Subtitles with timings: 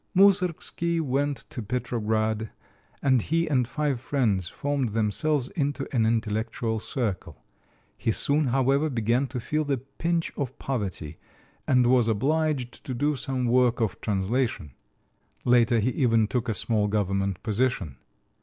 [0.15, 2.49] Moussorgsky went to Petrograd,
[3.03, 7.43] and he and five friends formed themselves into an intellectual circle.
[7.99, 11.19] He soon, however, began to feel the pinch of poverty
[11.67, 14.71] and was obliged to do some work of translation.
[15.45, 17.97] Later he even took a small government position.